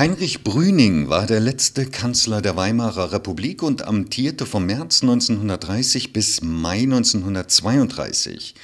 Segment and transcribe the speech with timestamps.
[0.00, 6.40] Heinrich Brüning war der letzte Kanzler der Weimarer Republik und amtierte vom März 1930 bis
[6.40, 8.54] Mai 1932.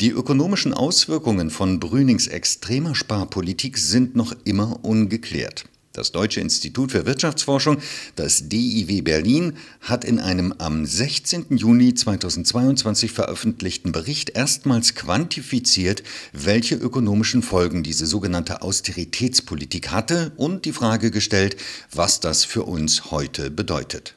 [0.00, 5.66] Die ökonomischen Auswirkungen von Brünings extremer Sparpolitik sind noch immer ungeklärt.
[5.92, 7.78] Das Deutsche Institut für Wirtschaftsforschung,
[8.14, 11.56] das DIW Berlin, hat in einem am 16.
[11.56, 20.72] Juni 2022 veröffentlichten Bericht erstmals quantifiziert, welche ökonomischen Folgen diese sogenannte Austeritätspolitik hatte und die
[20.72, 21.56] Frage gestellt,
[21.92, 24.14] was das für uns heute bedeutet.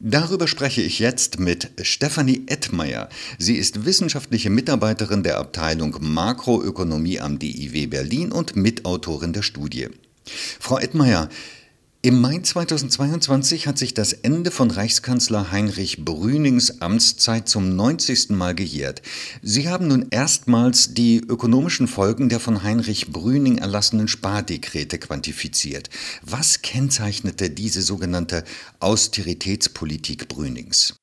[0.00, 3.08] Darüber spreche ich jetzt mit Stefanie Ettmeier.
[3.38, 9.88] Sie ist wissenschaftliche Mitarbeiterin der Abteilung Makroökonomie am DIW Berlin und Mitautorin der Studie.
[10.26, 11.28] Frau Edmeier,
[12.06, 18.30] im Mai 2022 hat sich das Ende von Reichskanzler Heinrich Brünings Amtszeit zum 90.
[18.30, 19.02] Mal gejährt.
[19.42, 25.90] Sie haben nun erstmals die ökonomischen Folgen der von Heinrich Brüning erlassenen Spardekrete quantifiziert.
[26.22, 28.44] Was kennzeichnete diese sogenannte
[28.78, 30.95] Austeritätspolitik Brünings?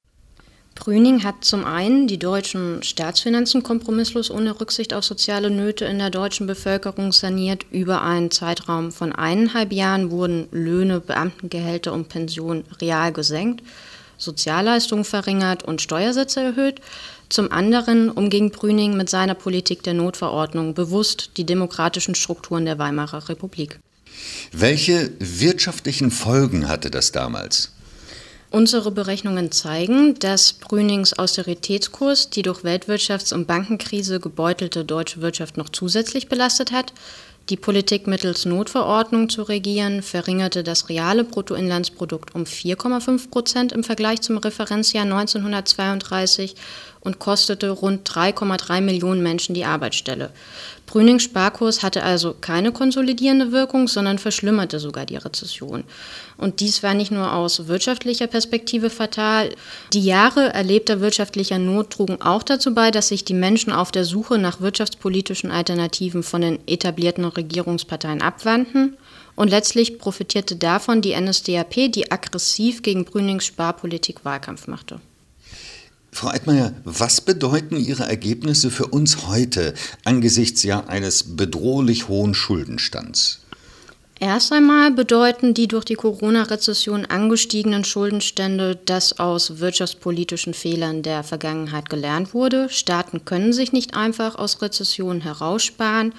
[0.76, 6.10] Brüning hat zum einen die deutschen Staatsfinanzen kompromisslos ohne Rücksicht auf soziale Nöte in der
[6.10, 7.66] deutschen Bevölkerung saniert.
[7.72, 13.64] Über einen Zeitraum von eineinhalb Jahren wurden Löhne, Beamtengehälter und Pensionen real gesenkt,
[14.18, 16.82] Sozialleistungen verringert und Steuersätze erhöht.
[17.30, 23.30] Zum anderen umging Brüning mit seiner Politik der Notverordnung bewusst die demokratischen Strukturen der Weimarer
[23.30, 23.80] Republik.
[24.52, 27.72] Welche wirtschaftlichen Folgen hatte das damals?
[28.54, 35.70] Unsere Berechnungen zeigen, dass Brünings Austeritätskurs die durch Weltwirtschafts- und Bankenkrise gebeutelte deutsche Wirtschaft noch
[35.70, 36.94] zusätzlich belastet hat.
[37.50, 44.22] Die Politik mittels Notverordnung zu regieren verringerte das reale Bruttoinlandsprodukt um 4,5 Prozent im Vergleich
[44.22, 46.54] zum Referenzjahr 1932
[47.04, 50.32] und kostete rund 3,3 Millionen Menschen die Arbeitsstelle.
[50.86, 55.84] Brünings Sparkurs hatte also keine konsolidierende Wirkung, sondern verschlimmerte sogar die Rezession.
[56.38, 59.50] Und dies war nicht nur aus wirtschaftlicher Perspektive fatal.
[59.92, 64.06] Die Jahre erlebter wirtschaftlicher Not trugen auch dazu bei, dass sich die Menschen auf der
[64.06, 68.98] Suche nach wirtschaftspolitischen Alternativen von den etablierten Regierungsparteien abwandten.
[69.36, 75.00] Und letztlich profitierte davon die NSDAP, die aggressiv gegen Brünings Sparpolitik Wahlkampf machte.
[76.14, 83.40] Frau Eitmeier, was bedeuten Ihre Ergebnisse für uns heute angesichts ja eines bedrohlich hohen Schuldenstands?
[84.20, 91.90] Erst einmal bedeuten die durch die Corona-Rezession angestiegenen Schuldenstände, dass aus wirtschaftspolitischen Fehlern der Vergangenheit
[91.90, 92.70] gelernt wurde.
[92.70, 96.14] Staaten können sich nicht einfach aus Rezessionen heraussparen.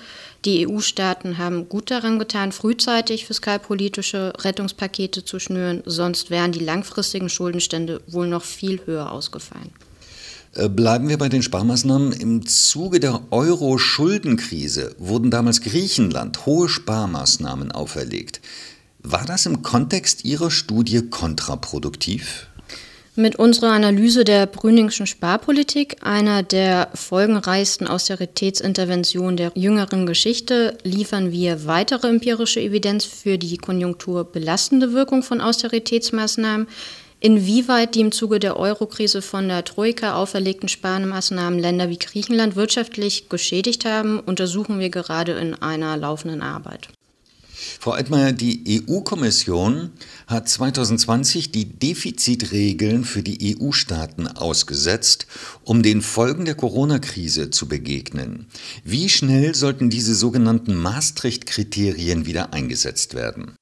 [0.45, 7.31] Die EU-Staaten haben gut daran getan, frühzeitig fiskalpolitische Rettungspakete zu schnüren, sonst wären die langfristigen
[7.31, 9.71] Schuldenstände wohl noch viel höher ausgefallen.
[10.57, 12.13] Äh, bleiben wir bei den Sparmaßnahmen.
[12.13, 18.41] Im Zuge der Euro-Schuldenkrise wurden damals Griechenland hohe Sparmaßnahmen auferlegt.
[19.03, 22.47] War das im Kontext Ihrer Studie kontraproduktiv?
[23.17, 31.65] Mit unserer Analyse der Brüningschen Sparpolitik, einer der folgenreichsten Austeritätsinterventionen der jüngeren Geschichte, liefern wir
[31.67, 36.67] weitere empirische Evidenz für die konjunkturbelastende Wirkung von Austeritätsmaßnahmen,
[37.25, 43.31] Inwieweit die im Zuge der Eurokrise von der Troika auferlegten Sparmaßnahmen Länder wie Griechenland wirtschaftlich
[43.31, 46.89] geschädigt haben, untersuchen wir gerade in einer laufenden Arbeit.
[47.81, 49.93] Frau Altmaier, die EU-Kommission
[50.27, 55.27] hat 2020 die Defizitregeln für die EU-Staaten ausgesetzt,
[55.63, 58.49] um den Folgen der Corona-Krise zu begegnen.
[58.85, 63.57] Wie schnell sollten diese sogenannten Maastricht-Kriterien wieder eingesetzt werden?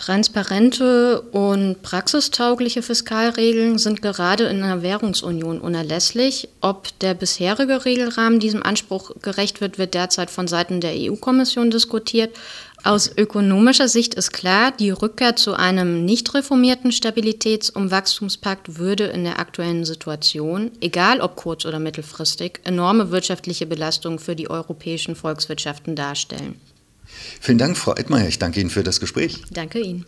[0.00, 6.48] Transparente und praxistaugliche Fiskalregeln sind gerade in einer Währungsunion unerlässlich.
[6.62, 12.34] Ob der bisherige Regelrahmen diesem Anspruch gerecht wird, wird derzeit von Seiten der EU-Kommission diskutiert.
[12.82, 19.04] Aus ökonomischer Sicht ist klar, die Rückkehr zu einem nicht reformierten Stabilitäts- und Wachstumspakt würde
[19.04, 25.14] in der aktuellen Situation, egal ob kurz- oder mittelfristig, enorme wirtschaftliche Belastungen für die europäischen
[25.14, 26.58] Volkswirtschaften darstellen.
[27.40, 28.28] Vielen Dank, Frau Edmeier.
[28.28, 29.42] Ich danke Ihnen für das Gespräch.
[29.50, 30.06] Danke Ihnen.